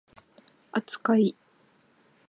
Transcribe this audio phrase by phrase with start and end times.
[0.71, 1.35] 扱い